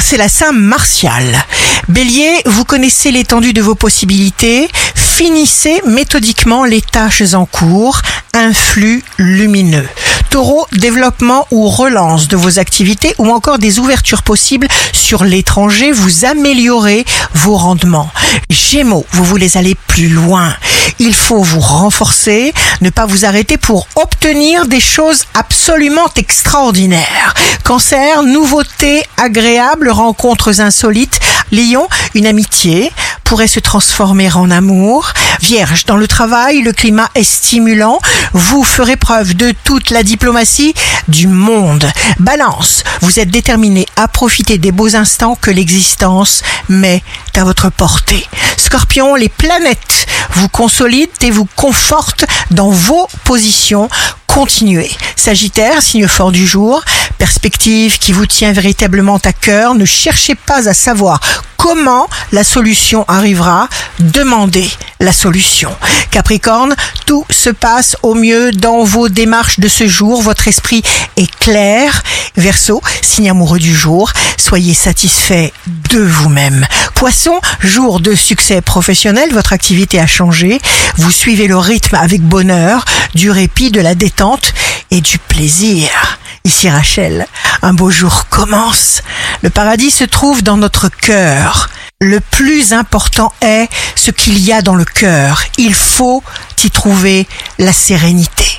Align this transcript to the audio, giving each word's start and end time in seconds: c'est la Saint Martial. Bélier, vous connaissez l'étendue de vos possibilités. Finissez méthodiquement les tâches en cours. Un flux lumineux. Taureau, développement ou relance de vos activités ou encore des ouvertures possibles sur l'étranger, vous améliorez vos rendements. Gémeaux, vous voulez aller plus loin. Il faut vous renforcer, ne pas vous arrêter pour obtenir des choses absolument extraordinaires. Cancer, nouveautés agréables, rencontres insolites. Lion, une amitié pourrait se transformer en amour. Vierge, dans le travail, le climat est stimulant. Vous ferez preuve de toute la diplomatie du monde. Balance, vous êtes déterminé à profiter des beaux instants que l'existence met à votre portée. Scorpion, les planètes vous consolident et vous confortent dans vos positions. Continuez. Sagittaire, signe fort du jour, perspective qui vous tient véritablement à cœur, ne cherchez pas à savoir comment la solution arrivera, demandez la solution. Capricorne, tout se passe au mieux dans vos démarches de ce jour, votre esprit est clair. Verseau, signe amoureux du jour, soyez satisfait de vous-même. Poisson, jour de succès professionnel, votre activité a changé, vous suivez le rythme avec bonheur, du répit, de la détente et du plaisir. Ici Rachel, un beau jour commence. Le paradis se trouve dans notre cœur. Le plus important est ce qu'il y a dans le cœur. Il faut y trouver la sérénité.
c'est 0.00 0.16
la 0.16 0.28
Saint 0.28 0.52
Martial. 0.52 1.24
Bélier, 1.88 2.42
vous 2.46 2.64
connaissez 2.64 3.10
l'étendue 3.10 3.52
de 3.52 3.62
vos 3.62 3.74
possibilités. 3.74 4.68
Finissez 4.94 5.80
méthodiquement 5.86 6.64
les 6.64 6.80
tâches 6.80 7.34
en 7.34 7.46
cours. 7.46 8.00
Un 8.34 8.52
flux 8.52 9.02
lumineux. 9.18 9.88
Taureau, 10.30 10.66
développement 10.72 11.46
ou 11.50 11.68
relance 11.68 12.28
de 12.28 12.36
vos 12.36 12.58
activités 12.58 13.14
ou 13.18 13.30
encore 13.30 13.58
des 13.58 13.78
ouvertures 13.78 14.22
possibles 14.22 14.68
sur 14.92 15.24
l'étranger, 15.24 15.92
vous 15.92 16.24
améliorez 16.24 17.04
vos 17.34 17.56
rendements. 17.56 18.10
Gémeaux, 18.50 19.06
vous 19.12 19.24
voulez 19.24 19.56
aller 19.56 19.76
plus 19.86 20.08
loin. 20.08 20.54
Il 20.98 21.14
faut 21.14 21.42
vous 21.42 21.60
renforcer, 21.60 22.52
ne 22.80 22.90
pas 22.90 23.06
vous 23.06 23.24
arrêter 23.24 23.56
pour 23.56 23.86
obtenir 23.96 24.66
des 24.66 24.80
choses 24.80 25.24
absolument 25.34 26.08
extraordinaires. 26.16 27.34
Cancer, 27.64 28.22
nouveautés 28.22 29.02
agréables, 29.16 29.90
rencontres 29.90 30.60
insolites. 30.60 31.20
Lion, 31.52 31.88
une 32.14 32.26
amitié 32.26 32.90
pourrait 33.24 33.48
se 33.48 33.60
transformer 33.60 34.32
en 34.32 34.50
amour. 34.50 35.12
Vierge, 35.40 35.84
dans 35.84 35.96
le 35.96 36.06
travail, 36.06 36.62
le 36.62 36.72
climat 36.72 37.10
est 37.14 37.24
stimulant. 37.24 37.98
Vous 38.32 38.62
ferez 38.62 38.96
preuve 38.96 39.34
de 39.34 39.52
toute 39.64 39.90
la 39.90 40.02
diplomatie 40.02 40.74
du 41.08 41.26
monde. 41.26 41.90
Balance, 42.20 42.84
vous 43.00 43.18
êtes 43.18 43.30
déterminé 43.30 43.86
à 43.96 44.08
profiter 44.08 44.58
des 44.58 44.72
beaux 44.72 44.94
instants 44.94 45.36
que 45.40 45.50
l'existence 45.50 46.42
met 46.68 47.02
à 47.36 47.44
votre 47.44 47.70
portée. 47.70 48.26
Scorpion, 48.56 49.14
les 49.14 49.28
planètes 49.28 50.05
vous 50.32 50.48
consolident 50.48 51.12
et 51.22 51.30
vous 51.30 51.48
confortent 51.56 52.24
dans 52.50 52.70
vos 52.70 53.08
positions. 53.24 53.88
Continuez. 54.26 54.90
Sagittaire, 55.16 55.82
signe 55.82 56.06
fort 56.06 56.32
du 56.32 56.46
jour, 56.46 56.82
perspective 57.18 57.98
qui 57.98 58.12
vous 58.12 58.26
tient 58.26 58.52
véritablement 58.52 59.18
à 59.24 59.32
cœur, 59.32 59.74
ne 59.74 59.84
cherchez 59.84 60.34
pas 60.34 60.68
à 60.68 60.74
savoir 60.74 61.20
comment 61.66 62.06
la 62.30 62.44
solution 62.44 63.04
arrivera, 63.08 63.68
demandez 63.98 64.70
la 65.00 65.10
solution. 65.10 65.74
Capricorne, 66.12 66.76
tout 67.06 67.26
se 67.28 67.50
passe 67.50 67.96
au 68.04 68.14
mieux 68.14 68.52
dans 68.52 68.84
vos 68.84 69.08
démarches 69.08 69.58
de 69.58 69.66
ce 69.66 69.88
jour, 69.88 70.22
votre 70.22 70.46
esprit 70.46 70.84
est 71.16 71.34
clair. 71.40 72.04
Verseau, 72.36 72.80
signe 73.02 73.30
amoureux 73.30 73.58
du 73.58 73.74
jour, 73.74 74.12
soyez 74.36 74.74
satisfait 74.74 75.52
de 75.90 75.98
vous-même. 75.98 76.64
Poisson, 76.94 77.40
jour 77.58 77.98
de 77.98 78.14
succès 78.14 78.60
professionnel, 78.60 79.32
votre 79.32 79.52
activité 79.52 79.98
a 79.98 80.06
changé, 80.06 80.60
vous 80.98 81.10
suivez 81.10 81.48
le 81.48 81.58
rythme 81.58 81.96
avec 81.96 82.22
bonheur, 82.22 82.84
du 83.16 83.28
répit, 83.28 83.72
de 83.72 83.80
la 83.80 83.96
détente 83.96 84.54
et 84.92 85.00
du 85.00 85.18
plaisir. 85.18 85.90
Ici 86.46 86.70
Rachel, 86.70 87.26
un 87.62 87.74
beau 87.74 87.90
jour 87.90 88.28
commence. 88.28 89.02
Le 89.42 89.50
paradis 89.50 89.90
se 89.90 90.04
trouve 90.04 90.44
dans 90.44 90.56
notre 90.56 90.88
cœur. 90.88 91.70
Le 92.00 92.20
plus 92.20 92.72
important 92.72 93.32
est 93.40 93.68
ce 93.96 94.12
qu'il 94.12 94.38
y 94.38 94.52
a 94.52 94.62
dans 94.62 94.76
le 94.76 94.84
cœur. 94.84 95.42
Il 95.58 95.74
faut 95.74 96.22
y 96.62 96.70
trouver 96.70 97.26
la 97.58 97.72
sérénité. 97.72 98.55